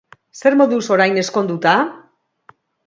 [0.39, 1.77] Zer moduz orain, ezkonduta?